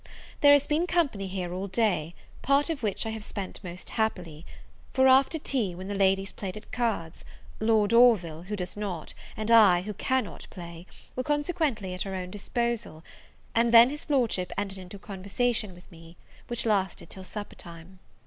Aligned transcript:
There 0.39 0.53
has 0.53 0.65
been 0.65 0.87
company 0.87 1.27
here 1.27 1.53
all 1.53 1.67
day, 1.67 2.15
part 2.41 2.71
of 2.71 2.81
which 2.81 3.05
I 3.05 3.11
have 3.11 3.23
spent 3.23 3.59
most 3.63 3.91
happily: 3.91 4.47
for 4.93 5.07
after 5.07 5.37
tea, 5.37 5.75
when 5.75 5.89
the 5.89 5.93
ladies 5.93 6.31
played 6.31 6.57
at 6.57 6.71
cards, 6.71 7.23
Lord 7.59 7.93
Orville, 7.93 8.41
who 8.41 8.55
does 8.55 8.75
not, 8.75 9.13
and 9.37 9.51
I, 9.51 9.83
who 9.83 9.93
cannot 9.93 10.47
play, 10.49 10.87
were 11.15 11.21
consequently 11.21 11.93
at 11.93 12.07
our 12.07 12.15
own 12.15 12.31
disposal; 12.31 13.03
and 13.53 13.71
then 13.71 13.91
his 13.91 14.09
Lordship 14.09 14.51
entered 14.57 14.79
into 14.79 14.97
a 14.97 14.99
conversation 14.99 15.75
with 15.75 15.91
me, 15.91 16.17
which 16.47 16.65
lasted 16.65 17.11
till 17.11 17.23
supper 17.23 17.53
time. 17.53 17.99